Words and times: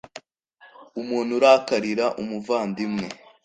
umuntu 1.01 1.31
urakarira 1.39 2.05
umuvandimwe 2.21 3.07